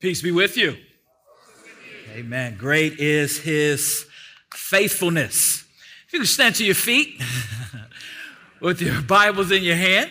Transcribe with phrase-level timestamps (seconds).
[0.00, 0.78] Peace be with you.
[2.12, 2.56] Amen.
[2.56, 4.06] Great is his
[4.50, 5.62] faithfulness.
[6.06, 7.22] If you can stand to your feet
[8.62, 10.10] with your Bibles in your hand,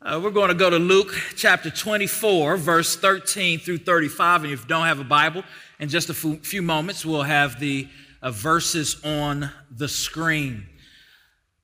[0.00, 4.44] uh, we're going to go to Luke chapter 24, verse 13 through 35.
[4.44, 5.42] And if you don't have a Bible,
[5.80, 7.88] in just a few moments, we'll have the
[8.22, 10.68] uh, verses on the screen.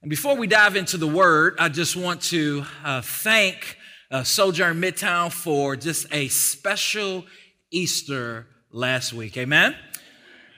[0.03, 3.79] And before we dive into the word, I just want to uh, thank
[4.17, 7.27] uh, Sojourn Midtown for just a special
[7.71, 9.37] Easter last week.
[9.37, 9.77] Amen?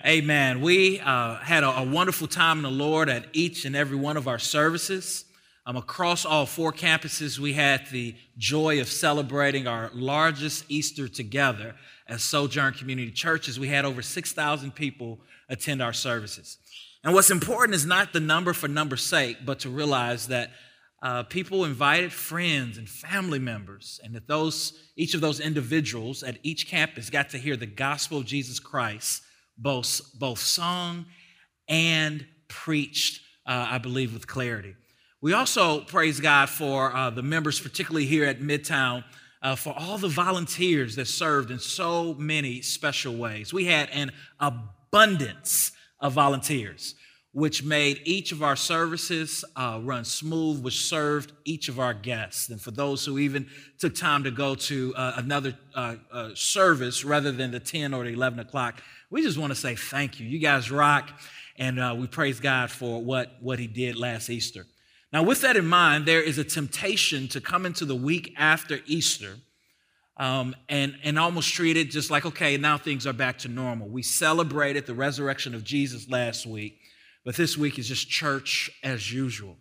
[0.07, 0.61] Amen.
[0.61, 4.17] We uh, had a, a, wonderful time in the Lord at each and every one
[4.17, 5.25] of our services.
[5.67, 11.75] Um, across all four campuses, we had the joy of celebrating our largest Easter together
[12.07, 13.59] as Sojourn Community Churches.
[13.59, 15.19] We had over 6,000 people
[15.49, 16.59] attend our services.
[17.03, 20.53] And what's important is not the number for number's sake, but to realize that
[21.01, 26.39] uh, people invited friends and family members, and that those, each of those individuals at
[26.43, 29.23] each campus got to hear the gospel of Jesus Christ,
[29.57, 31.07] both, both sung
[31.69, 34.75] and preached, uh, I believe, with clarity.
[35.21, 39.05] We also praise God for uh, the members, particularly here at Midtown,
[39.41, 43.53] uh, for all the volunteers that served in so many special ways.
[43.53, 46.95] We had an abundance of volunteers
[47.33, 52.49] which made each of our services uh, run smooth, which served each of our guests.
[52.49, 53.49] And for those who even
[53.79, 58.05] took time to go to uh, another uh, uh service rather than the 10 or
[58.05, 60.27] the 11 o'clock, we just want to say thank you.
[60.27, 61.11] You guys rock,
[61.59, 64.67] and uh, we praise God for what, what He did last Easter.
[65.13, 68.81] Now, with that in mind, there is a temptation to come into the week after
[68.87, 69.37] Easter.
[70.19, 73.89] Um, and, and almost treat it just like, okay, now things are back to normal.
[73.89, 76.78] We celebrated the resurrection of Jesus last week.
[77.29, 79.59] But this week is just church as usual.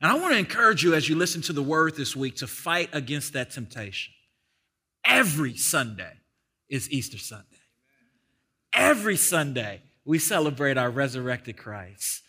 [0.00, 2.46] And I want to encourage you as you listen to the word this week to
[2.46, 4.14] fight against that temptation.
[5.04, 6.14] Every Sunday
[6.70, 7.44] is Easter Sunday.
[8.72, 12.22] Every Sunday we celebrate our resurrected Christ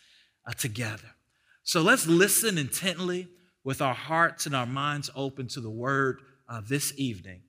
[0.46, 1.14] uh, together.
[1.62, 3.28] So let's listen intently
[3.64, 6.20] with our hearts and our minds open to the word
[6.50, 7.40] uh, this evening,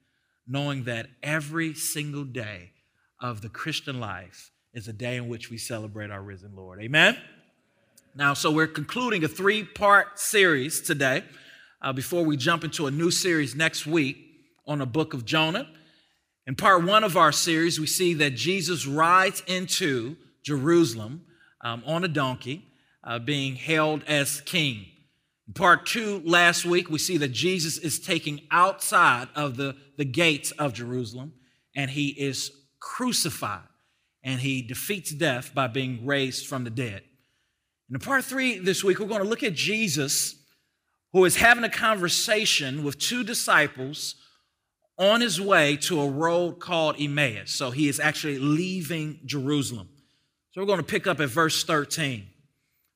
[0.47, 2.71] knowing that every single day
[3.19, 6.81] of the Christian life is a day in which we celebrate our risen Lord.
[6.81, 7.17] Amen?
[8.15, 11.23] Now, so we're concluding a three part series today
[11.81, 14.17] uh, before we jump into a new series next week
[14.65, 15.67] on the book of Jonah.
[16.47, 21.25] In part one of our series, we see that Jesus rides into Jerusalem
[21.61, 22.67] um, on a donkey,
[23.03, 24.87] uh, being hailed as king.
[25.47, 30.05] In part two, last week, we see that Jesus is taken outside of the, the
[30.05, 31.33] gates of Jerusalem
[31.75, 33.61] and he is crucified
[34.23, 37.03] and he defeats death by being raised from the dead.
[37.91, 40.35] In part three this week, we're going to look at Jesus,
[41.11, 44.15] who is having a conversation with two disciples
[44.97, 47.51] on his way to a road called Emmaus.
[47.51, 49.89] So he is actually leaving Jerusalem.
[50.51, 52.27] So we're going to pick up at verse 13.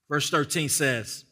[0.09, 1.25] Verse 13 says,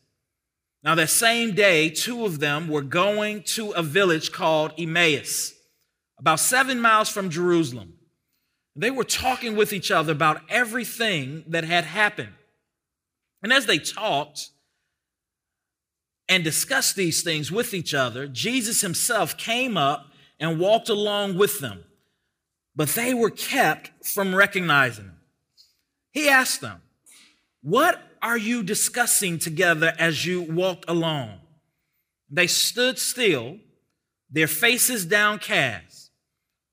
[0.83, 5.53] Now that same day, two of them were going to a village called Emmaus,
[6.19, 7.93] about seven miles from Jerusalem.
[8.75, 12.33] They were talking with each other about everything that had happened.
[13.41, 14.49] And as they talked
[16.27, 20.07] and discussed these things with each other, Jesus himself came up
[20.39, 21.85] and walked along with them,
[22.75, 25.17] but they were kept from recognizing him.
[26.11, 26.81] He asked them,
[27.61, 31.39] What are you discussing together as you walk along?
[32.29, 33.59] They stood still,
[34.29, 35.94] their faces downcast.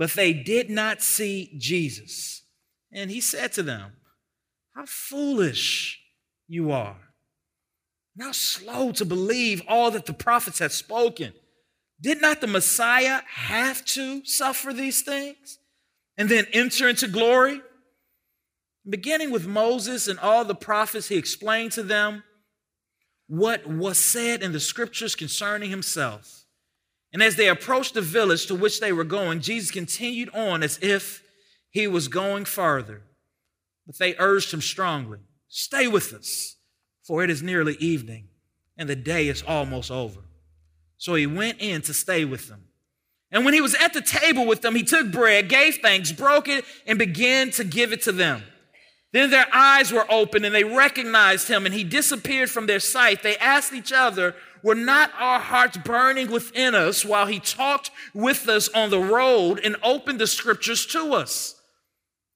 [0.00, 2.42] but they did not see Jesus.
[2.90, 3.92] And he said to them,
[4.74, 6.00] how foolish
[6.48, 6.96] you are.
[8.18, 11.34] How slow to believe all that the prophets had spoken.
[12.00, 15.58] Did not the Messiah have to suffer these things
[16.16, 17.60] and then enter into glory?
[18.88, 22.22] Beginning with Moses and all the prophets, he explained to them
[23.26, 26.39] what was said in the scriptures concerning himself.
[27.12, 30.78] And as they approached the village to which they were going, Jesus continued on as
[30.80, 31.22] if
[31.70, 33.02] he was going farther.
[33.86, 35.18] But they urged him strongly
[35.52, 36.56] Stay with us,
[37.02, 38.28] for it is nearly evening,
[38.78, 40.20] and the day is almost over.
[40.96, 42.66] So he went in to stay with them.
[43.32, 46.46] And when he was at the table with them, he took bread, gave thanks, broke
[46.46, 48.44] it, and began to give it to them.
[49.12, 53.24] Then their eyes were opened and they recognized him, and he disappeared from their sight.
[53.24, 58.48] They asked each other, Were not our hearts burning within us while he talked with
[58.48, 61.54] us on the road and opened the scriptures to us?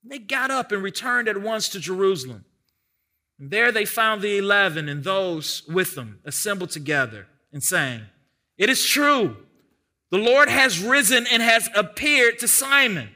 [0.03, 2.45] They got up and returned at once to Jerusalem.
[3.39, 8.03] And there they found the eleven and those with them assembled together and saying,
[8.59, 9.37] It is true,
[10.11, 13.11] the Lord has risen and has appeared to Simon.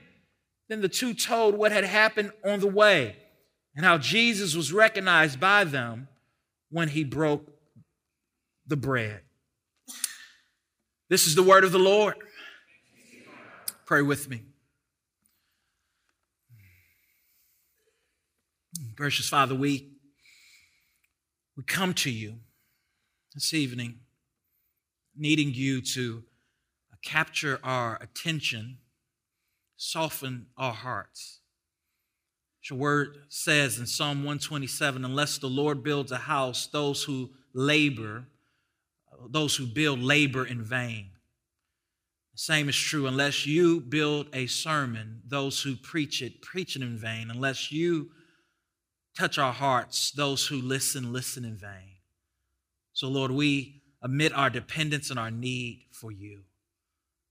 [0.68, 3.16] Then the two told what had happened on the way
[3.74, 6.08] and how Jesus was recognized by them
[6.70, 7.46] when he broke
[8.68, 9.22] the bread.
[11.08, 12.14] This is the word of the Lord.
[13.86, 14.42] Pray with me.
[18.94, 19.90] Gracious Father, we,
[21.56, 22.34] we come to you
[23.34, 24.00] this evening
[25.16, 26.22] needing you to
[27.02, 28.78] capture our attention,
[29.76, 31.40] soften our hearts.
[32.68, 38.26] Your word says in Psalm 127 unless the Lord builds a house, those who labor,
[39.28, 41.10] those who build labor in vain.
[42.32, 46.82] The same is true unless you build a sermon, those who preach it, preach it
[46.82, 47.30] in vain.
[47.30, 48.10] Unless you
[49.16, 51.96] touch our hearts, those who listen, listen in vain.
[52.92, 56.42] So, Lord, we admit our dependence and our need for you.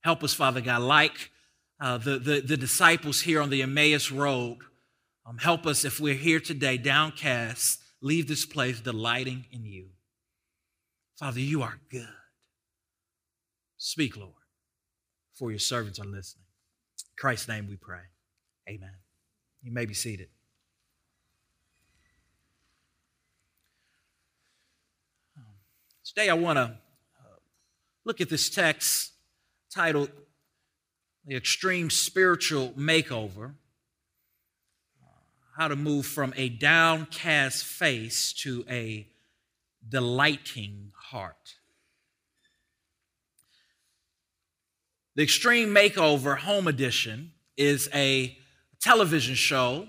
[0.02, 1.32] Help us, Father God, like
[1.80, 4.58] uh, the, the, the disciples here on the Emmaus Road
[5.28, 9.90] um, help us if we're here today downcast, leave this place delighting in you.
[11.18, 12.08] Father, you are good.
[13.78, 14.34] Speak, Lord,
[15.34, 16.46] for your servants are listening.
[17.00, 18.02] In Christ's name we pray.
[18.70, 18.94] Amen.
[19.62, 20.30] You may be seated.
[26.06, 27.38] Today I want to uh,
[28.06, 29.12] look at this text
[29.70, 30.10] titled
[31.26, 33.56] The Extreme Spiritual Makeover
[35.58, 39.08] how to move from a downcast face to a
[39.90, 41.56] delighting heart.
[45.16, 48.38] The Extreme Makeover Home Edition is a
[48.80, 49.88] television show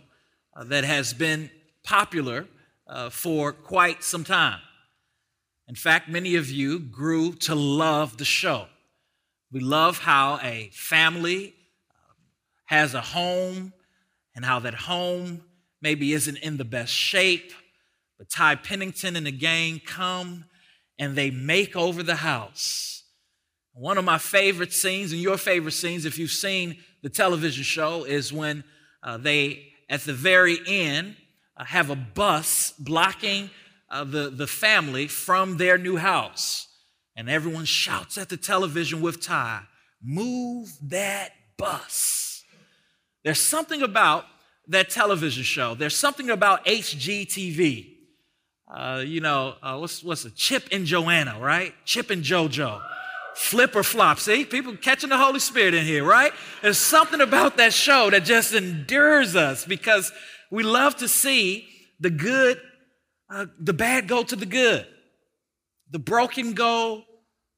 [0.57, 1.51] uh, that has been
[1.85, 2.47] popular
[2.87, 4.61] uh, for quite some time.
[5.69, 8.67] In fact, many of you grew to love the show.
[9.53, 11.55] We love how a family
[11.91, 12.15] uh,
[12.65, 13.75] has a home
[14.35, 15.43] and how that home
[15.83, 17.53] maybe isn't in the best shape,
[18.19, 20.45] but Ty Pennington and the gang come
[20.99, 23.05] and they make over the house.
[23.73, 28.03] One of my favorite scenes, and your favorite scenes, if you've seen the television show,
[28.03, 28.65] is when
[29.05, 31.15] uh, they, at the very end,
[31.57, 33.51] uh, have a bus blocking
[33.89, 36.67] uh, the, the family from their new house.
[37.15, 39.63] And everyone shouts at the television with Ty,
[40.03, 42.45] Move that bus.
[43.25, 44.25] There's something about
[44.69, 45.75] that television show.
[45.75, 47.98] There's something about HGTV.
[48.69, 51.73] Uh, you know, uh, what's, what's a Chip and Joanna, right?
[51.85, 52.83] Chip and JoJo.
[53.35, 54.19] Flip or flop.
[54.19, 56.33] See, people catching the Holy Spirit in here, right?
[56.61, 60.13] There's something about that show that just endures us because
[60.51, 61.67] we love to see
[62.01, 62.61] the good,
[63.31, 64.87] uh, the bad go to the good,
[65.91, 67.05] the broken go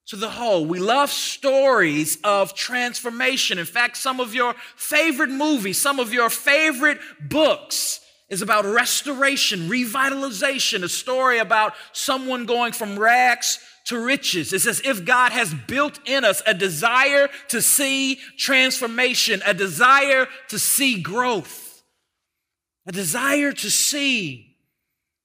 [0.09, 0.65] to the whole.
[0.65, 3.59] We love stories of transformation.
[3.59, 9.69] In fact, some of your favorite movies, some of your favorite books is about restoration,
[9.69, 14.53] revitalization, a story about someone going from rags to riches.
[14.53, 20.29] It's as if God has built in us a desire to see transformation, a desire
[20.49, 21.83] to see growth,
[22.87, 24.57] a desire to see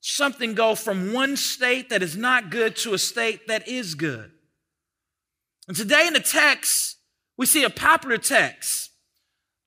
[0.02, 4.32] something go from one state that is not good to a state that is good.
[5.68, 6.98] And today in the text,
[7.38, 8.92] we see a popular text.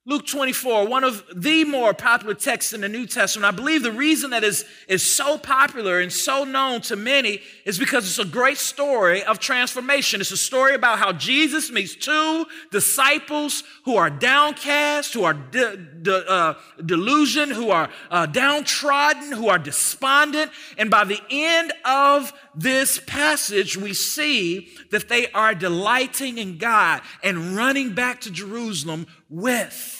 [0.09, 3.45] Luke 24, one of the more popular texts in the New Testament.
[3.45, 7.77] I believe the reason that is, is so popular and so known to many is
[7.77, 10.19] because it's a great story of transformation.
[10.19, 15.77] It's a story about how Jesus meets two disciples who are downcast, who are de-
[15.77, 20.49] de- uh, delusioned, who are uh, downtrodden, who are despondent.
[20.79, 27.03] And by the end of this passage, we see that they are delighting in God
[27.21, 29.98] and running back to Jerusalem with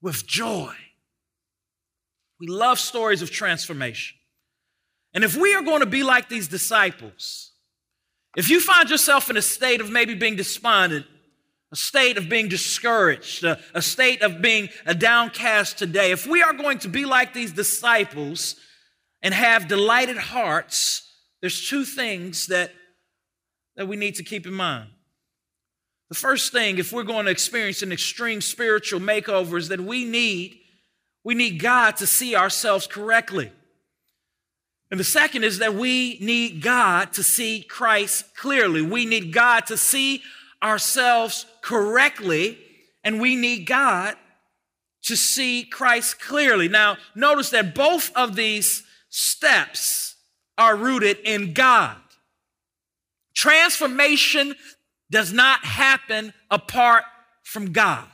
[0.00, 0.74] with joy.
[2.40, 4.16] We love stories of transformation.
[5.14, 7.52] And if we are going to be like these disciples,
[8.36, 11.06] if you find yourself in a state of maybe being despondent,
[11.72, 16.42] a state of being discouraged, a, a, state of being a downcast today, if we
[16.42, 18.56] are going to be like these disciples
[19.22, 21.02] and have delighted hearts,
[21.40, 22.70] there's two things that,
[23.76, 24.88] that we need to keep in mind.
[26.08, 30.04] The first thing, if we're going to experience an extreme spiritual makeover, is that we
[30.04, 30.58] need,
[31.22, 33.52] we need God to see ourselves correctly.
[34.90, 38.80] And the second is that we need God to see Christ clearly.
[38.80, 40.22] We need God to see
[40.62, 42.58] ourselves correctly,
[43.04, 44.16] and we need God
[45.02, 46.68] to see Christ clearly.
[46.68, 50.16] Now, notice that both of these steps
[50.56, 51.96] are rooted in God.
[53.34, 54.54] Transformation
[55.10, 57.04] does not happen apart
[57.42, 58.04] from God.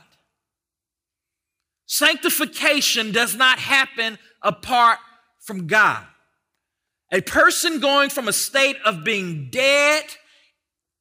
[1.87, 4.99] Sanctification does not happen apart
[5.41, 6.03] from God.
[7.11, 10.05] A person going from a state of being dead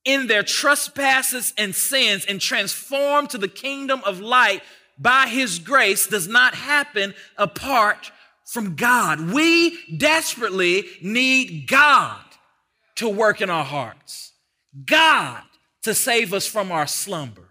[0.05, 4.63] in their trespasses and sins and transformed to the kingdom of light
[4.99, 8.13] by his grace does not happen apart
[8.45, 9.33] from God.
[9.33, 12.21] We desperately need God
[12.97, 14.33] to work in our hearts,
[14.85, 15.43] God
[15.85, 17.49] to save us from our slumber.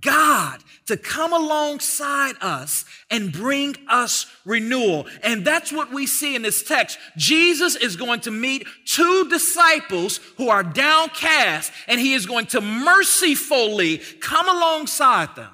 [0.00, 5.06] God to come alongside us and bring us renewal.
[5.22, 6.98] And that's what we see in this text.
[7.16, 12.60] Jesus is going to meet two disciples who are downcast, and he is going to
[12.60, 15.52] mercifully come alongside them,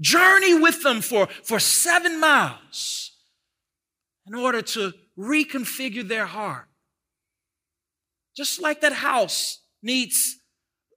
[0.00, 3.10] journey with them for, for seven miles
[4.28, 6.68] in order to reconfigure their heart.
[8.36, 10.37] Just like that house needs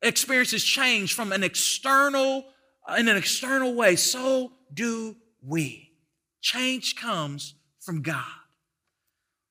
[0.01, 2.45] experiences change from an external
[2.87, 5.91] uh, in an external way, so do we.
[6.41, 8.23] Change comes from God.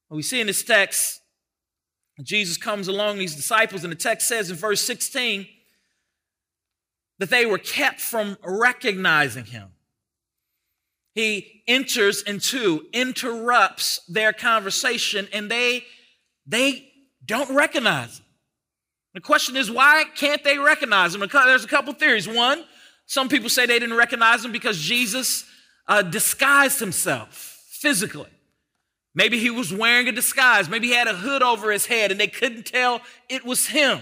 [0.09, 1.21] we see in this text,
[2.23, 5.47] Jesus comes along these disciples, and the text says in verse 16
[7.19, 9.69] that they were kept from recognizing him.
[11.14, 15.85] He enters into, interrupts their conversation, and they,
[16.47, 16.90] they
[17.25, 18.26] don't recognize him.
[19.14, 21.21] The question is, why can't they recognize him?
[21.21, 22.29] There's a couple theories.
[22.29, 22.64] One,
[23.07, 25.45] some people say they didn't recognize him because Jesus
[25.88, 28.31] uh, disguised himself physically.
[29.14, 30.69] Maybe he was wearing a disguise.
[30.69, 34.00] Maybe he had a hood over his head and they couldn't tell it was him.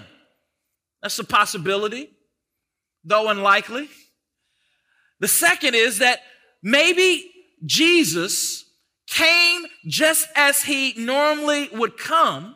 [1.01, 2.11] That's a possibility,
[3.05, 3.89] though unlikely.
[5.21, 6.21] The second is that
[6.63, 7.31] maybe
[7.65, 8.65] Jesus
[9.07, 12.55] came just as he normally would come,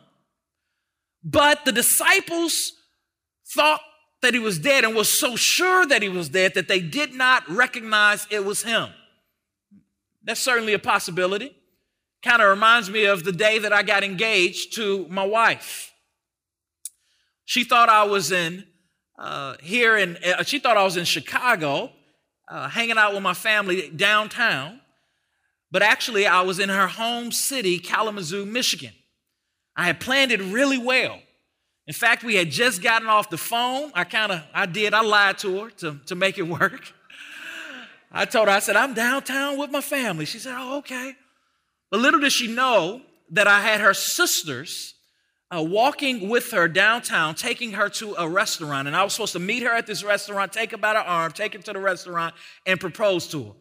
[1.23, 2.73] but the disciples
[3.47, 3.81] thought
[4.21, 7.13] that he was dead and was so sure that he was dead that they did
[7.13, 8.89] not recognize it was him.
[10.23, 11.55] That's certainly a possibility.
[12.23, 15.91] Kind of reminds me of the day that I got engaged to my wife.
[17.45, 18.65] She thought I was in
[19.17, 21.91] uh, here in, uh, she thought I was in Chicago,
[22.47, 24.79] uh, hanging out with my family downtown,
[25.71, 28.93] but actually I was in her home city, Kalamazoo, Michigan.
[29.75, 31.19] I had planned it really well.
[31.85, 33.91] In fact, we had just gotten off the phone.
[33.93, 36.93] I kind of, I did, I lied to her to, to make it work.
[38.11, 40.25] I told her, I said, I'm downtown with my family.
[40.25, 41.15] She said, Oh, okay.
[41.89, 43.01] But little did she know
[43.31, 44.93] that I had her sisters
[45.55, 48.87] uh, walking with her downtown, taking her to a restaurant.
[48.87, 51.31] And I was supposed to meet her at this restaurant, take her by the arm,
[51.31, 52.33] take her to the restaurant,
[52.65, 53.51] and propose to her.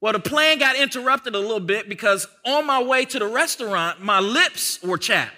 [0.00, 4.02] Well, the plan got interrupted a little bit because on my way to the restaurant,
[4.02, 5.32] my lips were chapped.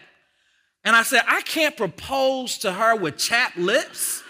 [0.85, 4.23] And I said, I can't propose to her with chapped lips.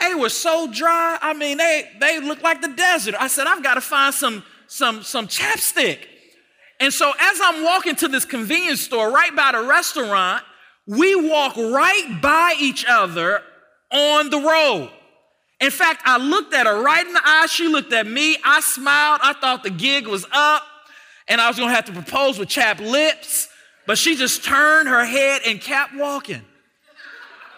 [0.00, 1.18] they were so dry.
[1.20, 3.14] I mean, they, they looked like the desert.
[3.18, 5.98] I said, I've got to find some, some, some chapstick.
[6.80, 10.42] And so as I'm walking to this convenience store right by the restaurant,
[10.86, 13.42] we walk right by each other
[13.92, 14.90] on the road.
[15.60, 17.46] In fact, I looked at her right in the eye.
[17.46, 18.38] She looked at me.
[18.44, 19.20] I smiled.
[19.22, 20.62] I thought the gig was up
[21.26, 23.48] and I was going to have to propose with chapped lips.
[23.88, 26.42] But she just turned her head and kept walking.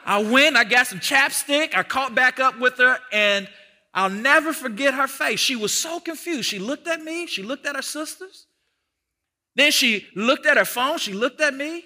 [0.07, 3.49] I went, I got some chapstick, I caught back up with her, and
[3.93, 5.41] I'll never forget her face.
[5.41, 6.49] She was so confused.
[6.49, 8.47] She looked at me, she looked at her sisters.
[9.57, 11.85] Then she looked at her phone, she looked at me.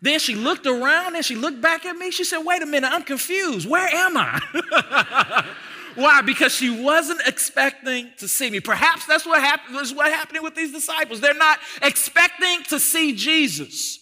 [0.00, 2.10] Then she looked around and she looked back at me.
[2.10, 3.70] She said, Wait a minute, I'm confused.
[3.70, 5.44] Where am I?
[5.96, 6.20] Why?
[6.22, 8.60] Because she wasn't expecting to see me.
[8.60, 11.20] Perhaps that's what happened, was what happening with these disciples.
[11.20, 13.98] They're not expecting to see Jesus.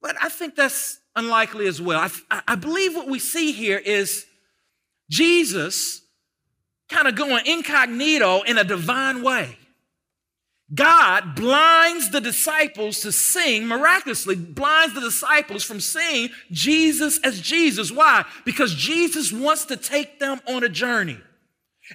[0.00, 2.08] But I think that's unlikely as well.
[2.30, 4.26] I, I believe what we see here is
[5.10, 6.02] Jesus
[6.88, 9.56] kind of going incognito in a divine way.
[10.74, 17.90] God blinds the disciples to seeing miraculously, blinds the disciples from seeing Jesus as Jesus.
[17.90, 18.24] Why?
[18.44, 21.18] Because Jesus wants to take them on a journey.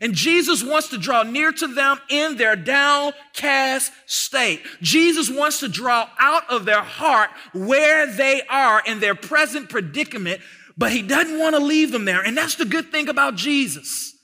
[0.02, 4.62] And Jesus wants to draw near to them in their downcast state.
[4.82, 10.42] Jesus wants to draw out of their heart where they are in their present predicament,
[10.76, 12.24] but he doesn't want to leave them there.
[12.24, 14.16] And that's the good thing about Jesus.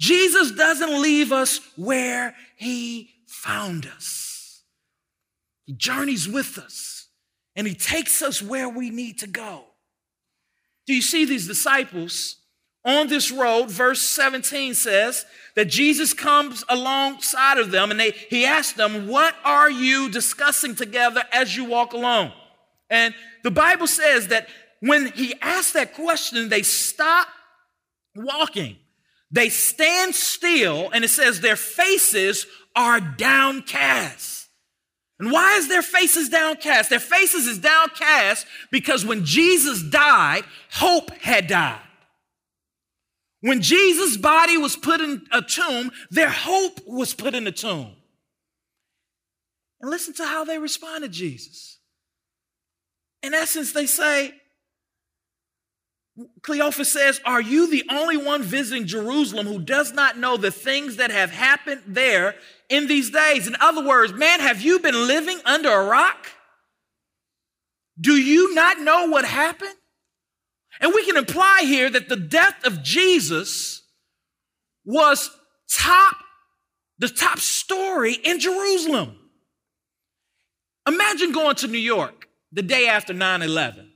[0.00, 3.10] Jesus doesn't leave us where he
[3.42, 4.62] found us.
[5.64, 7.08] He journeys with us
[7.54, 9.64] and he takes us where we need to go.
[10.86, 12.36] Do you see these disciples?
[12.84, 15.26] on this road, verse 17 says
[15.56, 20.74] that Jesus comes alongside of them and they, he asks them, What are you discussing
[20.74, 22.32] together as you walk along?
[22.88, 24.48] And the Bible says that
[24.80, 27.28] when he asked that question, they stop
[28.14, 28.76] walking.
[29.30, 34.48] They stand still, and it says their faces are downcast.
[35.20, 36.90] And why is their faces downcast?
[36.90, 41.80] Their faces is downcast because when Jesus died, hope had died.
[43.40, 47.92] When Jesus' body was put in a tomb, their hope was put in a tomb.
[49.80, 51.78] And listen to how they respond to Jesus.
[53.22, 54.34] In essence, they say,
[56.42, 60.96] Cleophas says, Are you the only one visiting Jerusalem who does not know the things
[60.96, 62.34] that have happened there
[62.68, 63.46] in these days?
[63.46, 66.26] In other words, man, have you been living under a rock?
[68.00, 69.74] Do you not know what happened?
[70.80, 73.82] And we can imply here that the death of Jesus
[74.84, 75.30] was
[75.70, 76.16] top,
[76.98, 79.16] the top story in Jerusalem.
[80.86, 83.87] Imagine going to New York the day after 9 11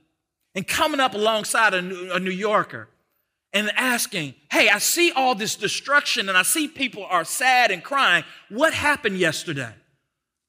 [0.55, 2.87] and coming up alongside a New, Yorker
[3.51, 7.83] and asking, Hey, I see all this destruction and I see people are sad and
[7.83, 8.23] crying.
[8.49, 9.73] What happened yesterday?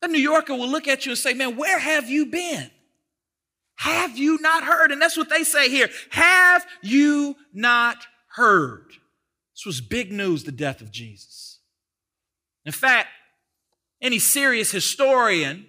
[0.03, 2.71] A New Yorker will look at you and say, Man, where have you been?
[3.77, 4.93] Have you not heard?
[4.93, 5.89] And that's what they say here.
[6.11, 8.87] Have you not heard?
[9.55, 11.61] This was big news, the death of Jesus.
[12.65, 13.09] In fact,
[14.01, 15.67] any serious historian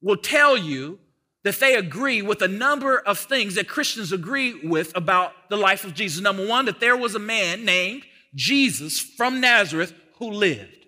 [0.00, 0.98] will tell you
[1.44, 5.84] that they agree with a number of things that Christians agree with about the life
[5.84, 6.20] of Jesus.
[6.20, 10.86] Number one, that there was a man named Jesus from Nazareth who lived.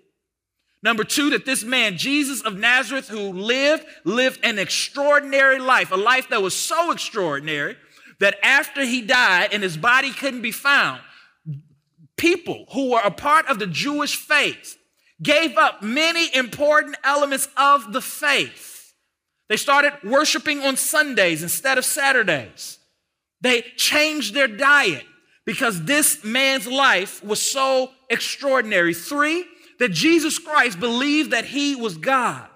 [0.82, 5.96] Number two, that this man, Jesus of Nazareth, who lived, lived an extraordinary life, a
[5.96, 7.76] life that was so extraordinary
[8.20, 11.00] that after he died and his body couldn't be found,
[12.16, 14.78] people who were a part of the Jewish faith
[15.22, 18.73] gave up many important elements of the faith.
[19.48, 22.78] They started worshiping on Sundays instead of Saturdays.
[23.40, 25.04] They changed their diet
[25.44, 28.94] because this man's life was so extraordinary.
[28.94, 29.44] Three,
[29.78, 32.48] that Jesus Christ believed that he was God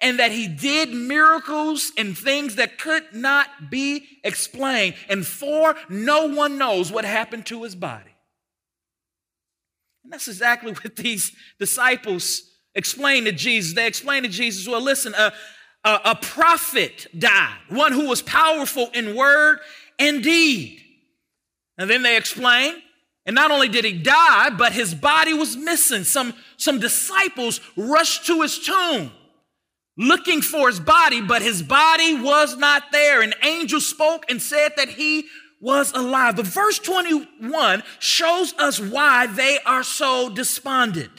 [0.00, 4.94] and that he did miracles and things that could not be explained.
[5.08, 8.14] And four, no one knows what happened to his body.
[10.04, 12.42] And that's exactly what these disciples
[12.74, 13.74] explained to Jesus.
[13.74, 15.32] They explained to Jesus, well, listen, a,
[15.84, 19.60] a, a prophet died, one who was powerful in word
[19.98, 20.80] and deed.
[21.78, 22.74] And then they explain,
[23.26, 26.04] and not only did he die, but his body was missing.
[26.04, 29.10] Some, some disciples rushed to his tomb
[30.00, 33.20] looking for his body, but his body was not there.
[33.20, 35.26] An angel spoke and said that he
[35.60, 36.36] was alive.
[36.36, 41.12] But verse 21 shows us why they are so despondent.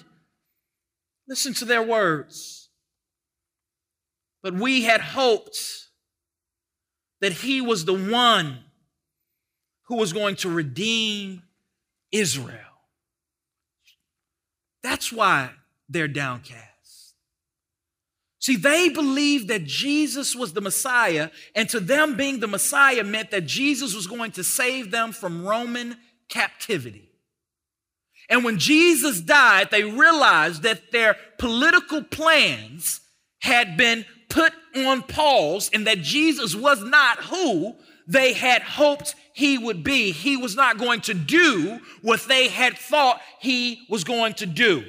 [1.28, 2.61] Listen to their words.
[4.44, 5.60] But we had hoped
[7.20, 8.60] that he was the one
[9.84, 11.44] who was going to redeem
[12.12, 12.58] Israel.
[14.84, 15.52] That's why
[15.88, 16.68] they're downcast.
[18.40, 23.30] See, they believed that Jesus was the Messiah, and to them, being the Messiah meant
[23.30, 27.12] that Jesus was going to save them from Roman captivity.
[28.30, 33.02] And when Jesus died, they realized that their political plans
[33.42, 37.76] had been put on pause and that Jesus was not who
[38.08, 40.12] they had hoped he would be.
[40.12, 44.84] He was not going to do what they had thought he was going to do.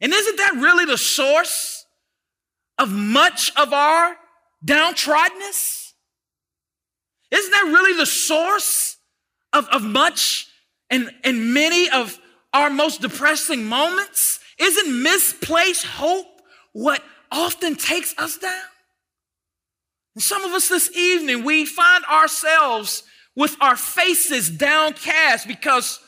[0.00, 1.86] And isn't that really the source
[2.78, 4.16] of much of our
[4.64, 5.92] downtroddenness?
[7.30, 8.96] Isn't that really the source
[9.52, 10.48] of, of much
[10.90, 12.18] and, and many of
[12.52, 14.40] our most depressing moments?
[14.58, 16.26] Isn't misplaced hope
[16.72, 17.02] what
[17.34, 18.62] often takes us down?
[20.14, 23.02] And some of us this evening, we find ourselves
[23.36, 25.98] with our faces downcast because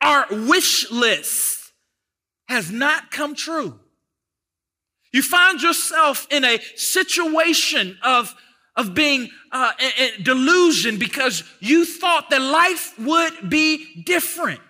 [0.00, 1.72] our wish list
[2.48, 3.78] has not come true.
[5.12, 8.34] You find yourself in a situation of,
[8.76, 9.72] of being uh,
[10.22, 14.60] delusion because you thought that life would be different.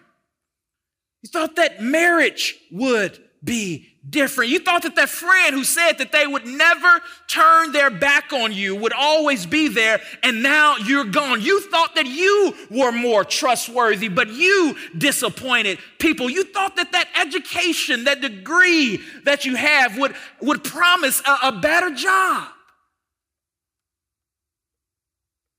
[1.23, 4.51] You thought that marriage would be different.
[4.51, 8.53] You thought that that friend who said that they would never turn their back on
[8.53, 11.41] you would always be there, and now you're gone.
[11.41, 16.29] You thought that you were more trustworthy, but you disappointed people.
[16.29, 21.53] You thought that that education, that degree that you have would, would promise a, a
[21.53, 22.49] better job.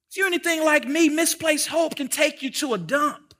[0.09, 3.33] If you're anything like me, misplaced hope can take you to a dump.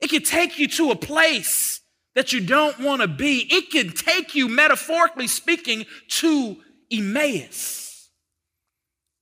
[0.00, 1.80] It can take you to a place
[2.16, 3.46] that you don't want to be.
[3.50, 6.56] It can take you, metaphorically speaking, to
[6.90, 8.08] Emmaus.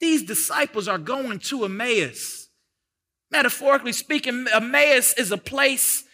[0.01, 2.49] These disciples are going to Emmaus.
[3.33, 6.05] Metaphorically speaking, Emmaus is a place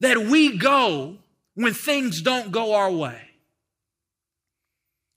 [0.00, 1.16] that we go
[1.54, 3.22] when things don't go our way.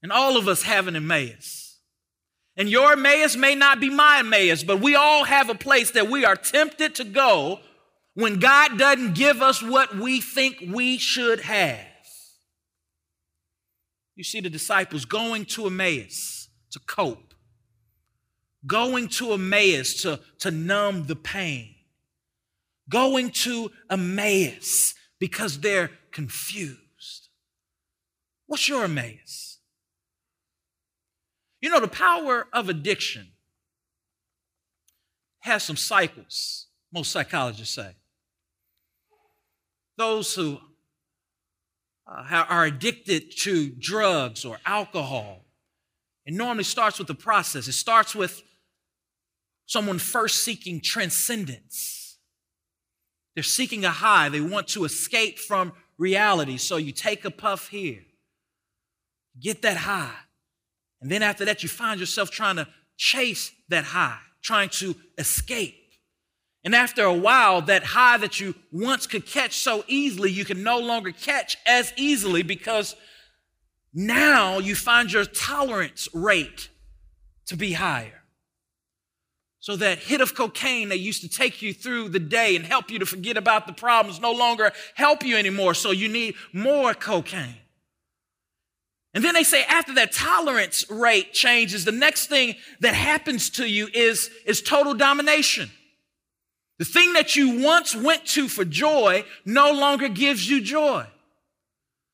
[0.02, 1.78] And all of us have an Emmaus.
[2.56, 6.10] And your Emmaus may not be my Emmaus, but we all have a place that
[6.10, 7.60] we are tempted to go
[8.19, 11.79] when God doesn't give us what we think we should have.
[14.17, 17.34] You see the disciples going to Emmaus to cope,
[18.67, 21.73] going to Emmaus to, to numb the pain,
[22.89, 27.29] going to Emmaus because they're confused.
[28.47, 29.60] What's your Emmaus?
[31.62, 33.29] You know, the power of addiction
[35.39, 37.95] has some cycles, most psychologists say
[39.99, 40.57] those who
[42.07, 45.45] uh, are addicted to drugs or alcohol.
[46.25, 47.67] It normally starts with the process.
[47.67, 48.41] It starts with
[49.65, 52.17] someone first seeking transcendence.
[53.35, 56.57] They're seeking a high, they want to escape from reality.
[56.57, 57.99] So you take a puff here,
[59.39, 60.15] get that high.
[61.01, 65.79] And then after that, you find yourself trying to chase that high, trying to escape.
[66.63, 70.62] And after a while, that high that you once could catch so easily, you can
[70.62, 72.95] no longer catch as easily because
[73.93, 76.69] now you find your tolerance rate
[77.48, 78.22] to be higher.
[79.62, 82.89] So that hit of cocaine that used to take you through the day and help
[82.91, 85.74] you to forget about the problems no longer help you anymore.
[85.74, 87.58] So you need more cocaine.
[89.13, 93.67] And then they say after that tolerance rate changes, the next thing that happens to
[93.67, 95.72] you is, is total domination.
[96.80, 101.06] The thing that you once went to for joy no longer gives you joy.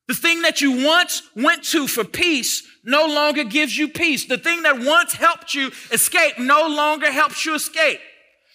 [0.08, 4.26] The thing that you once went to for peace no longer gives you peace.
[4.26, 8.00] The thing that once helped you escape no longer helps you escape.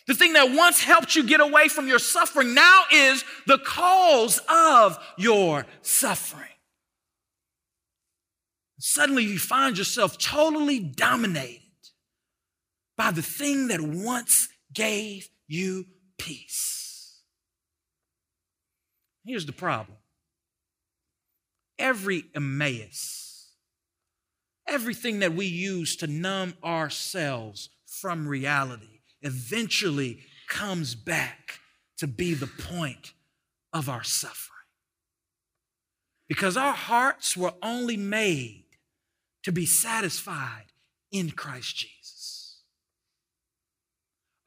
[0.08, 4.42] The thing that once helped you get away from your suffering now is the cause
[4.50, 6.48] of your suffering.
[8.80, 11.62] Suddenly you find yourself totally dominated
[12.98, 15.86] by the thing that once gave you
[16.22, 17.20] peace.
[19.26, 19.98] Here's the problem
[21.80, 23.54] every Emmaus,
[24.68, 31.60] everything that we use to numb ourselves from reality, eventually comes back
[31.98, 33.14] to be the point
[33.74, 34.48] of our suffering.
[36.28, 38.66] Because our hearts were only made
[39.44, 40.66] to be satisfied
[41.12, 42.01] in Christ Jesus.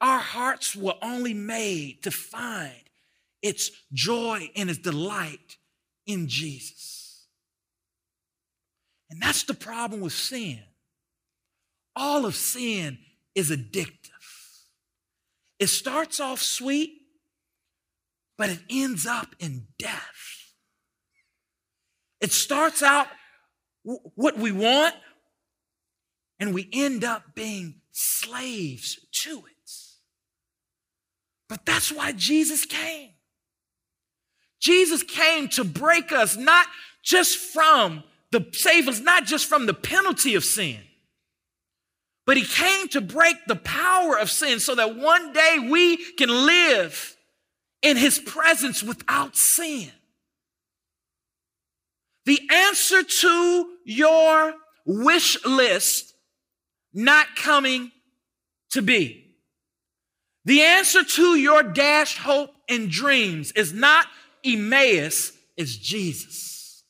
[0.01, 2.73] Our hearts were only made to find
[3.41, 5.57] its joy and its delight
[6.05, 7.27] in Jesus.
[9.09, 10.59] And that's the problem with sin.
[11.95, 12.97] All of sin
[13.33, 14.11] is addictive.
[15.59, 17.01] It starts off sweet,
[18.37, 20.53] but it ends up in death.
[22.19, 23.07] It starts out
[23.83, 24.95] what we want,
[26.39, 29.54] and we end up being slaves to it.
[31.47, 33.09] But that's why Jesus came.
[34.59, 36.67] Jesus came to break us not
[37.03, 40.79] just from the save us, not just from the penalty of sin,
[42.25, 46.29] but he came to break the power of sin so that one day we can
[46.29, 47.15] live
[47.83, 49.91] in his presence without sin.
[52.25, 54.53] The answer to your
[54.85, 56.15] wish list
[56.91, 57.91] not coming
[58.71, 59.24] to be
[60.45, 64.05] the answer to your dashed hope and dreams is not
[64.43, 66.83] Emmaus, it's Jesus.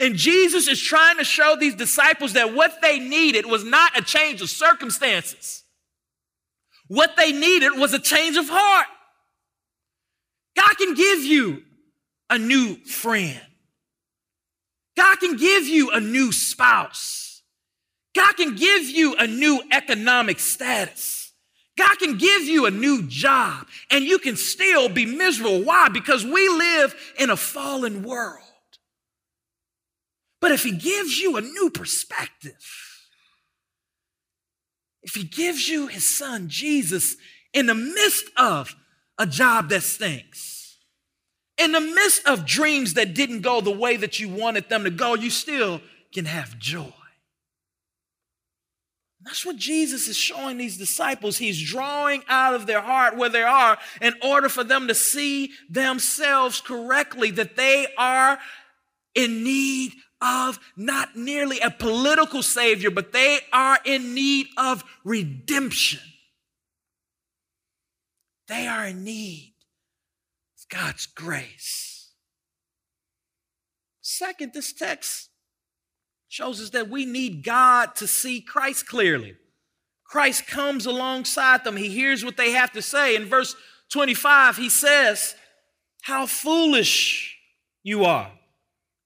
[0.00, 4.02] And Jesus is trying to show these disciples that what they needed was not a
[4.02, 5.64] change of circumstances.
[6.88, 8.86] What they needed was a change of heart.
[10.56, 11.62] God can give you
[12.30, 13.40] a new friend.
[14.96, 17.42] God can give you a new spouse.
[18.14, 21.27] God can give you a new economic status.
[21.78, 25.62] God can give you a new job and you can still be miserable.
[25.62, 25.88] Why?
[25.88, 28.42] Because we live in a fallen world.
[30.40, 32.58] But if He gives you a new perspective,
[35.02, 37.16] if He gives you His Son Jesus
[37.54, 38.74] in the midst of
[39.16, 40.78] a job that stinks,
[41.58, 44.90] in the midst of dreams that didn't go the way that you wanted them to
[44.90, 45.80] go, you still
[46.12, 46.92] can have joy.
[49.28, 51.36] That's what Jesus is showing these disciples.
[51.36, 55.50] He's drawing out of their heart where they are in order for them to see
[55.68, 58.38] themselves correctly, that they are
[59.14, 66.00] in need of not merely a political savior, but they are in need of redemption.
[68.46, 69.52] They are in need
[70.56, 72.12] of God's grace.
[74.00, 75.27] Second, this text
[76.28, 79.36] shows us that we need God to see Christ clearly.
[80.04, 81.76] Christ comes alongside them.
[81.76, 83.16] He hears what they have to say.
[83.16, 83.54] In verse
[83.90, 85.34] 25, he says,
[86.02, 87.36] How foolish
[87.82, 88.30] you are,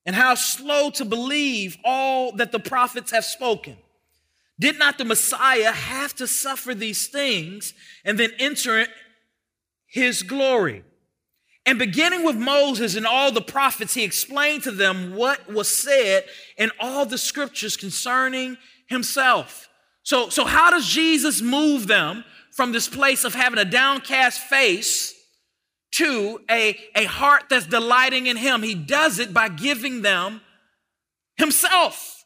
[0.05, 3.77] and how slow to believe all that the prophets have spoken.
[4.59, 8.87] Did not the Messiah have to suffer these things and then enter
[9.87, 10.85] his glory?
[11.65, 16.25] And beginning with Moses and all the prophets, he explained to them what was said
[16.57, 18.57] in all the scriptures concerning
[18.89, 19.69] himself.
[20.03, 25.15] So, so how does Jesus move them from this place of having a downcast face
[25.93, 28.63] to a, a heart that's delighting in him?
[28.63, 30.41] He does it by giving them
[31.37, 32.25] himself,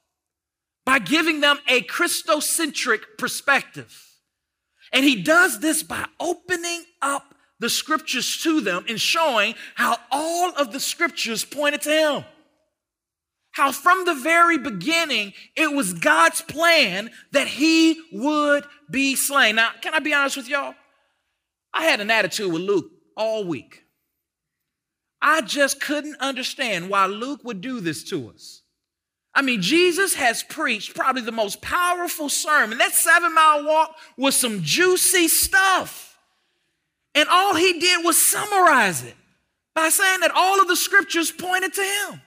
[0.87, 4.03] by giving them a Christocentric perspective.
[4.93, 10.51] And he does this by opening up the scriptures to them and showing how all
[10.57, 12.25] of the scriptures pointed to him.
[13.53, 19.57] How from the very beginning, it was God's plan that he would be slain.
[19.57, 20.75] Now, can I be honest with y'all?
[21.73, 23.85] I had an attitude with Luke all week.
[25.23, 28.63] I just couldn't understand why Luke would do this to us.
[29.35, 32.79] I mean, Jesus has preached probably the most powerful sermon.
[32.79, 36.06] That seven mile walk was some juicy stuff.
[37.17, 39.17] And all he did was summarize it
[39.75, 42.21] by saying that all of the scriptures pointed to him.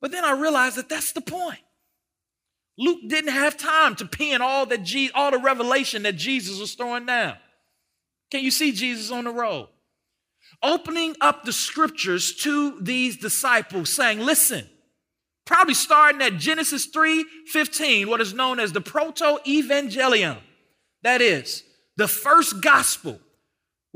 [0.00, 1.60] But then I realized that that's the point.
[2.76, 6.74] Luke didn't have time to pen all that Je- all the revelation that Jesus was
[6.74, 7.36] throwing down.
[8.32, 9.68] Can you see Jesus on the road?
[10.60, 14.68] Opening up the scriptures to these disciples, saying, listen,
[15.44, 20.38] probably starting at Genesis 3 15, what is known as the proto evangelium.
[21.02, 21.62] That is,
[21.96, 23.20] the first gospel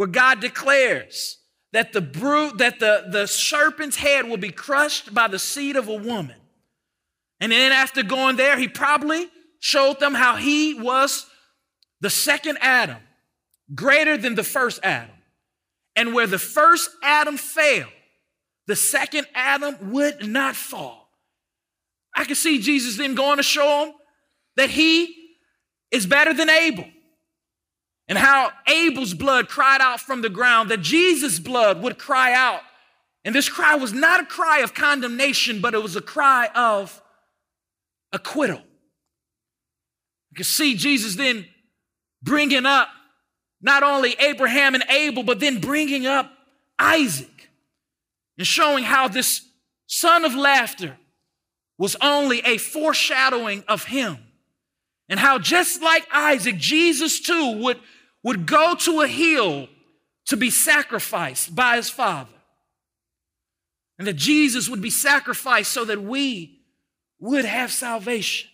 [0.00, 1.36] where God declares
[1.74, 5.88] that the brute, that the, the serpent's head will be crushed by the seed of
[5.88, 6.36] a woman.
[7.38, 11.26] And then after going there, he probably showed them how he was
[12.00, 12.96] the second Adam,
[13.74, 15.14] greater than the first Adam.
[15.94, 17.92] And where the first Adam failed,
[18.68, 21.10] the second Adam would not fall.
[22.16, 23.94] I can see Jesus then going to show them
[24.56, 25.14] that he
[25.90, 26.86] is better than Abel
[28.10, 32.60] and how Abel's blood cried out from the ground, that Jesus' blood would cry out.
[33.24, 37.00] And this cry was not a cry of condemnation, but it was a cry of
[38.12, 38.60] acquittal.
[40.30, 41.46] You can see Jesus then
[42.20, 42.88] bringing up
[43.62, 46.32] not only Abraham and Abel, but then bringing up
[46.80, 47.48] Isaac
[48.38, 49.42] and showing how this
[49.86, 50.96] son of laughter
[51.78, 54.18] was only a foreshadowing of him.
[55.08, 57.78] And how just like Isaac, Jesus too would
[58.22, 59.68] would go to a hill
[60.26, 62.30] to be sacrificed by his father.
[63.98, 66.60] And that Jesus would be sacrificed so that we
[67.18, 68.48] would have salvation.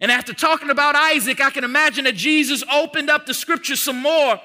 [0.00, 4.00] And after talking about Isaac, I can imagine that Jesus opened up the scripture some
[4.00, 4.40] more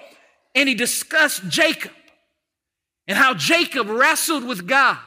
[0.55, 1.91] and he discussed Jacob
[3.07, 4.97] and how Jacob wrestled with God.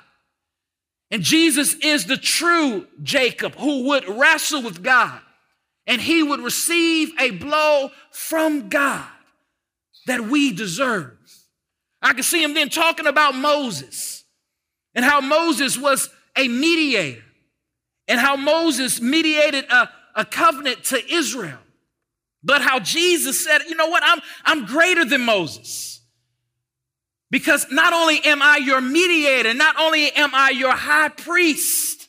[1.11, 5.21] And Jesus is the true Jacob who would wrestle with God
[5.87, 9.07] and he would receive a blow from God
[10.07, 11.17] that we deserve.
[12.03, 14.25] I can see him then talking about Moses
[14.95, 17.23] and how Moses was a mediator
[18.07, 21.59] and how Moses mediated a, a covenant to Israel.
[22.43, 26.03] But how Jesus said, you know what, I'm, I'm greater than Moses.
[27.31, 32.09] Because not only am I your mediator, not only am I your high priest,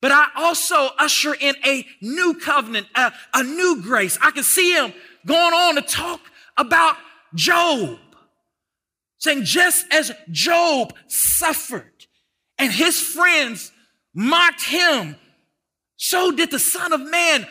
[0.00, 4.18] but I also usher in a new covenant, a, a new grace.
[4.20, 4.92] I can see him
[5.26, 6.20] going on to talk
[6.58, 6.96] about
[7.34, 7.98] Job
[9.18, 12.06] saying, just as Job suffered
[12.58, 13.72] and his friends
[14.14, 15.16] mocked him,
[15.96, 17.46] so did the Son of Man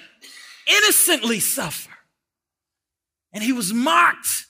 [0.67, 1.91] innocently suffer.
[3.33, 4.45] And he was mocked.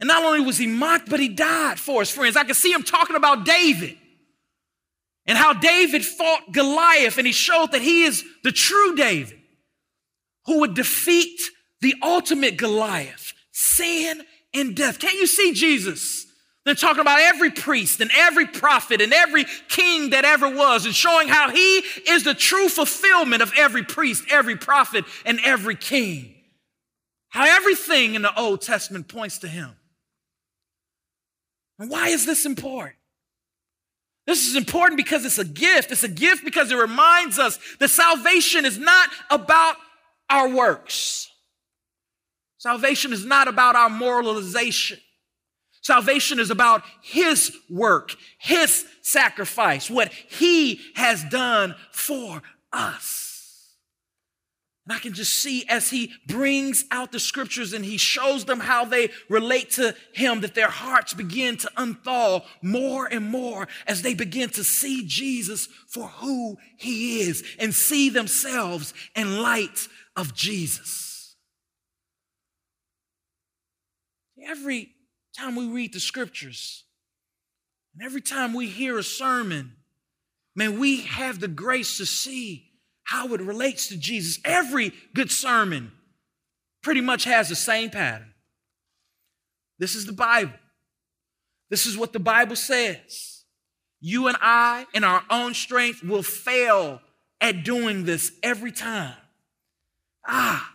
[0.00, 2.36] And not only was he mocked, but he died for his friends.
[2.36, 3.96] I can see him talking about David
[5.26, 9.38] and how David fought Goliath, and he showed that he is the true David
[10.46, 11.40] who would defeat
[11.80, 13.31] the ultimate Goliath,
[13.74, 14.22] sin
[14.54, 14.98] and death.
[14.98, 16.26] Can't you see Jesus?
[16.64, 20.94] Then talking about every priest and every prophet and every king that ever was, and
[20.94, 26.34] showing how he is the true fulfillment of every priest, every prophet, and every king.
[27.30, 29.70] How everything in the Old Testament points to him.
[31.78, 32.96] And why is this important?
[34.26, 35.90] This is important because it's a gift.
[35.90, 39.74] It's a gift because it reminds us that salvation is not about
[40.30, 41.28] our works.
[42.62, 44.96] Salvation is not about our moralization.
[45.80, 52.40] Salvation is about His work, His sacrifice, what He has done for
[52.72, 53.74] us.
[54.86, 58.60] And I can just see as he brings out the scriptures and he shows them
[58.60, 64.02] how they relate to him that their hearts begin to unthaw more and more as
[64.02, 70.34] they begin to see Jesus for who he is and see themselves in light of
[70.34, 71.11] Jesus.
[74.46, 74.90] Every
[75.36, 76.84] time we read the scriptures
[77.94, 79.72] and every time we hear a sermon,
[80.54, 82.70] man, we have the grace to see
[83.04, 84.40] how it relates to Jesus.
[84.44, 85.92] Every good sermon
[86.82, 88.32] pretty much has the same pattern.
[89.78, 90.52] This is the Bible.
[91.70, 93.44] This is what the Bible says.
[94.00, 97.00] You and I, in our own strength, will fail
[97.40, 99.16] at doing this every time.
[100.26, 100.71] Ah,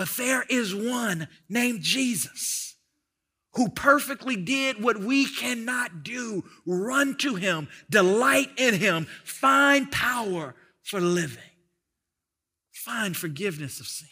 [0.00, 2.74] but there is one named Jesus
[3.52, 10.54] who perfectly did what we cannot do run to him, delight in him, find power
[10.84, 11.42] for living.
[12.72, 14.08] Find forgiveness of sin.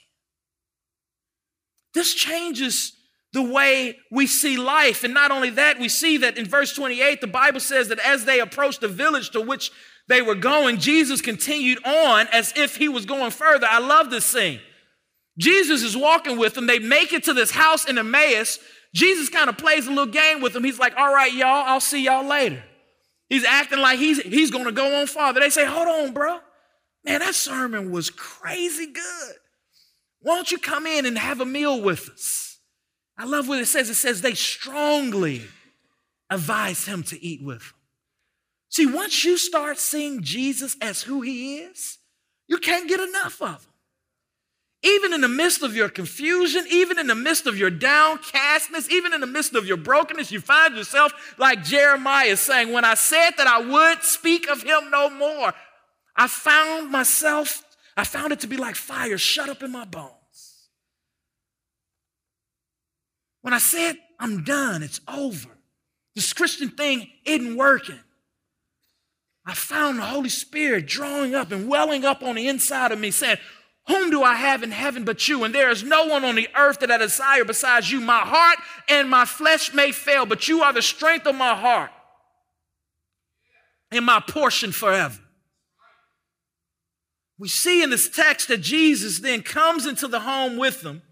[1.95, 2.93] This changes
[3.33, 5.05] the way we see life.
[5.05, 8.27] And not only that, we see that in verse 28, the Bible says that as
[8.27, 9.73] they approached the village to which
[10.07, 13.67] they were going, Jesus continued on as if he was going further.
[13.67, 14.61] I love this scene.
[15.39, 16.67] Jesus is walking with them.
[16.67, 18.59] They make it to this house in Emmaus.
[18.95, 20.65] Jesus kind of plays a little game with them.
[20.65, 22.63] He's like, All right, y'all, I'll see y'all later.
[23.29, 25.41] He's acting like he's, he's going to go on farther.
[25.41, 26.41] They say, Hold on, bro.
[27.05, 29.35] Man, that sermon was crazy good.
[30.21, 32.59] Why don't you come in and have a meal with us?
[33.17, 33.89] I love what it says.
[33.89, 35.43] It says they strongly
[36.31, 37.75] advise him to eat with them.
[38.71, 41.99] See, once you start seeing Jesus as who he is,
[42.47, 43.73] you can't get enough of him.
[44.83, 49.13] Even in the midst of your confusion, even in the midst of your downcastness, even
[49.13, 53.31] in the midst of your brokenness, you find yourself like Jeremiah saying, When I said
[53.39, 55.53] that I would speak of him no more,
[56.15, 57.65] I found myself,
[57.97, 60.13] I found it to be like fire shut up in my bones.
[63.43, 65.49] When I said, I'm done, it's over,
[66.15, 67.99] this Christian thing isn't working.
[69.45, 73.11] I found the Holy Spirit drawing up and welling up on the inside of me,
[73.11, 73.39] saying,
[73.89, 75.45] Whom do I have in heaven but you?
[75.45, 78.01] And there is no one on the earth that I desire besides you.
[78.01, 81.91] My heart and my flesh may fail, but you are the strength of my heart
[83.91, 85.19] and my portion forever.
[87.39, 91.03] We see in this text that Jesus then comes into the home with them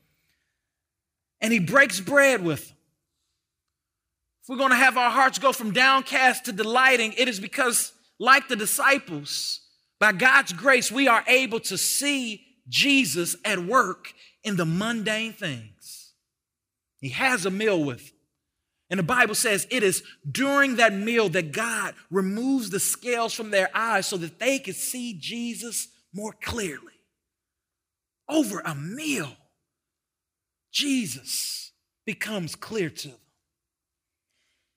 [1.41, 2.77] and he breaks bread with them.
[4.43, 7.93] If we're going to have our hearts go from downcast to delighting, it is because,
[8.19, 9.61] like the disciples,
[9.99, 16.13] by God's grace, we are able to see Jesus at work in the mundane things.
[17.01, 18.17] He has a meal with them.
[18.89, 23.51] And the Bible says it is during that meal that God removes the scales from
[23.51, 26.93] their eyes so that they could see Jesus more clearly.
[28.29, 29.33] Over a meal,
[30.73, 31.73] Jesus
[32.05, 33.19] becomes clear to them.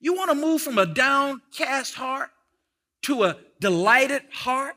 [0.00, 2.30] You want to move from a downcast heart
[3.02, 4.74] to a delighted heart?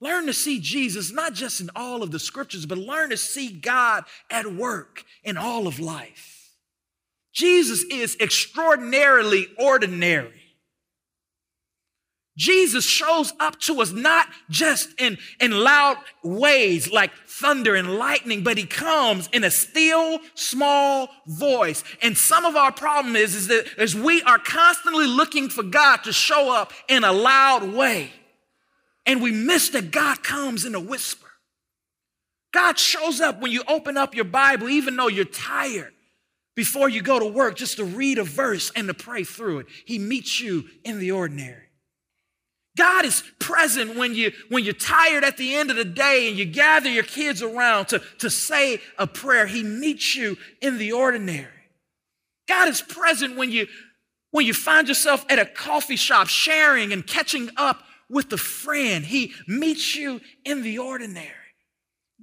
[0.00, 3.50] Learn to see Jesus not just in all of the scriptures, but learn to see
[3.50, 6.54] God at work in all of life.
[7.32, 10.38] Jesus is extraordinarily ordinary.
[12.38, 18.44] Jesus shows up to us not just in, in loud ways like thunder and lightning,
[18.44, 21.82] but he comes in a still, small voice.
[22.00, 26.12] And some of our problem is, is that we are constantly looking for God to
[26.12, 28.12] show up in a loud way,
[29.08, 31.26] and we miss that God comes in a whisper.
[32.52, 35.94] God shows up when you open up your Bible, even though you're tired
[36.54, 39.66] before you go to work just to read a verse and to pray through it.
[39.86, 41.64] He meets you in the ordinary.
[42.76, 46.36] God is present when, you, when you're tired at the end of the day and
[46.36, 49.46] you gather your kids around to, to say a prayer.
[49.46, 51.48] He meets you in the ordinary.
[52.46, 53.68] God is present when you,
[54.32, 59.04] when you find yourself at a coffee shop sharing and catching up with a friend.
[59.04, 61.32] He meets you in the ordinary.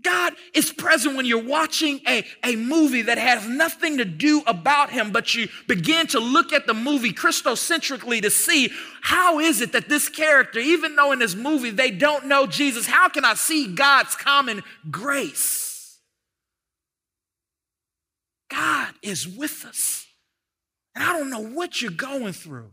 [0.02, 4.90] God is present when you're watching a, a movie that has nothing to do about
[4.90, 8.72] him, but you begin to look at the movie Christocentrically to see
[9.02, 12.86] how is it that this character, even though in this movie they don't know Jesus,
[12.86, 16.00] how can I see God's common grace?
[18.50, 20.06] God is with us.
[20.94, 22.72] And I don't know what you're going through.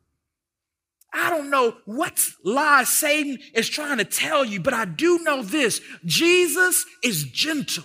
[1.12, 5.42] I don't know what lies Satan is trying to tell you, but I do know
[5.42, 7.84] this Jesus is gentle,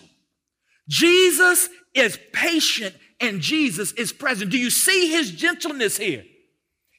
[0.87, 4.51] Jesus is patient, and Jesus is present.
[4.51, 6.23] Do you see his gentleness here?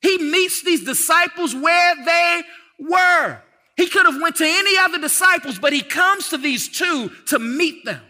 [0.02, 2.42] He meets these disciples where they
[2.78, 3.42] were.
[3.76, 7.38] He could have went to any other disciples, but he comes to these two to
[7.38, 8.02] meet them.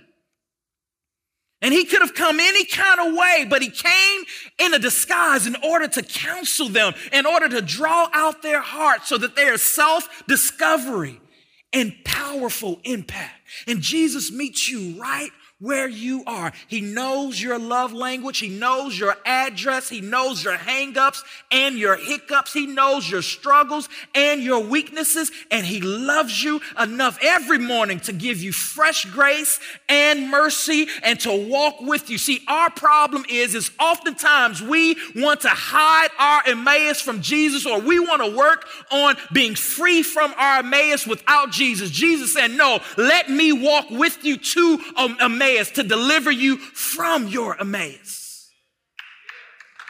[1.60, 4.22] And he could have come any kind of way, but he came
[4.58, 9.08] in a disguise in order to counsel them, in order to draw out their hearts
[9.08, 11.20] so that there is self discovery
[11.72, 13.34] and powerful impact.
[13.66, 15.30] And Jesus meets you right
[15.60, 16.52] where you are.
[16.68, 18.38] He knows your love language.
[18.38, 19.88] He knows your address.
[19.88, 22.52] He knows your hangups and your hiccups.
[22.52, 25.32] He knows your struggles and your weaknesses.
[25.50, 31.18] And He loves you enough every morning to give you fresh grace and mercy and
[31.20, 32.18] to walk with you.
[32.18, 37.80] See, our problem is, is oftentimes we want to hide our Emmaus from Jesus or
[37.80, 41.90] we want to work on being free from our Emmaus without Jesus.
[41.90, 44.78] Jesus said, no, let me walk with you to
[45.20, 48.50] Emmaus Emmaus to deliver you from your Emmaus.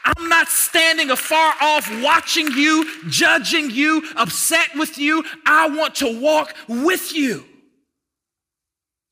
[0.04, 5.24] I'm not standing afar off watching you, judging you, upset with you.
[5.44, 7.44] I want to walk with you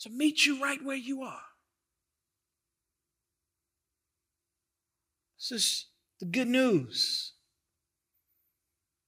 [0.01, 1.41] to meet you right where you are.
[5.39, 5.87] This is
[6.21, 7.33] the good news.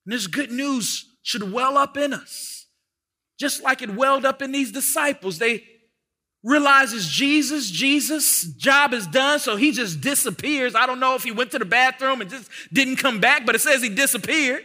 [0.04, 2.66] And this good news should well up in us,
[3.38, 5.38] just like it welled up in these disciples.
[5.38, 5.62] They
[6.42, 10.74] realizes Jesus, Jesus' job is done, so he just disappears.
[10.74, 13.54] I don't know if he went to the bathroom and just didn't come back, but
[13.54, 14.62] it says he disappeared.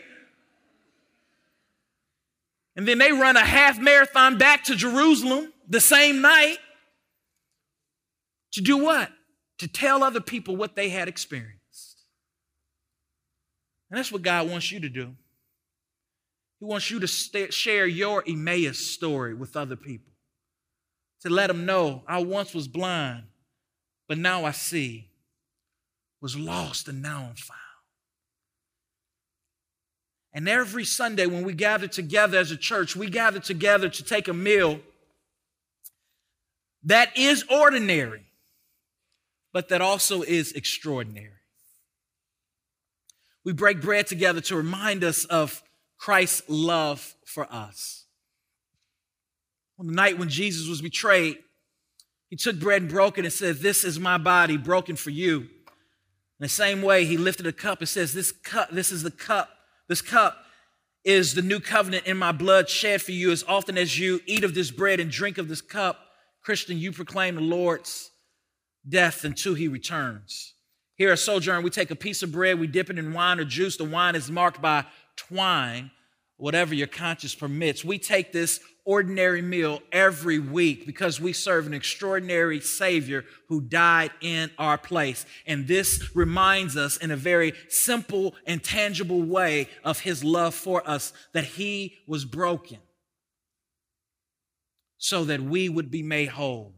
[2.75, 6.57] And then they run a half marathon back to Jerusalem the same night
[8.53, 9.11] to do what?
[9.59, 11.59] To tell other people what they had experienced.
[13.89, 15.15] And that's what God wants you to do.
[16.59, 20.12] He wants you to share your Emmaus story with other people
[21.23, 23.23] to let them know I once was blind,
[24.07, 25.07] but now I see,
[26.21, 27.59] was lost, and now I'm found.
[30.33, 34.27] And every Sunday when we gather together as a church, we gather together to take
[34.27, 34.79] a meal
[36.83, 38.25] that is ordinary,
[39.53, 41.29] but that also is extraordinary.
[43.45, 45.61] We break bread together to remind us of
[45.97, 48.02] Christ's love for us.
[49.83, 51.39] On the night when Jesus was betrayed,
[52.29, 55.41] he took bread and broke it and said, This is my body broken for you.
[55.41, 55.47] In
[56.39, 59.49] the same way, he lifted a cup and says, This cup, this is the cup,
[59.89, 60.37] this cup
[61.03, 63.29] is the new covenant in my blood shed for you.
[63.31, 65.99] As often as you eat of this bread and drink of this cup,
[66.41, 68.09] Christian, you proclaim the Lord's
[68.87, 70.53] death until he returns.
[70.95, 73.43] Here at Sojourn, we take a piece of bread, we dip it in wine or
[73.43, 73.75] juice.
[73.75, 74.85] The wine is marked by
[75.17, 75.91] twine,
[76.43, 77.85] whatever your conscience permits.
[77.85, 84.11] We take this ordinary meal every week because we serve an extraordinary Savior who died
[84.19, 85.25] in our place.
[85.47, 90.85] And this reminds us in a very simple and tangible way of His love for
[90.85, 92.79] us that He was broken
[94.97, 96.73] so that we would be made whole,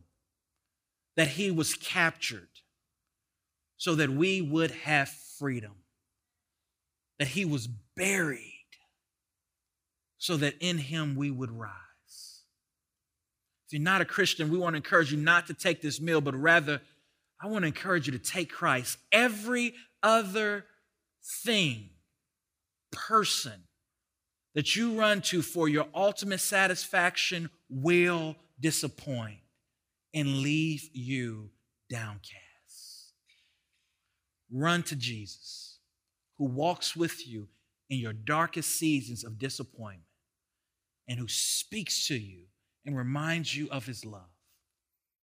[1.16, 2.50] that He was captured
[3.78, 5.10] so that we would have
[5.40, 5.74] freedom,
[7.18, 8.55] that He was buried
[10.18, 11.72] so that in Him we would rise.
[13.68, 16.22] If you're not a Christian, we want to encourage you not to take this meal,
[16.22, 16.82] but rather,
[17.42, 18.98] I want to encourage you to take Christ.
[19.12, 20.66] Every other
[21.44, 21.90] thing,
[22.92, 23.64] person
[24.54, 29.40] that you run to for your ultimate satisfaction will disappoint
[30.14, 31.50] and leave you
[31.90, 32.32] downcast.
[34.52, 35.80] Run to Jesus,
[36.38, 37.50] who walks with you
[37.90, 40.04] in your darkest seasons of disappointment
[41.08, 42.46] and who speaks to you
[42.86, 44.35] and reminds you of his love.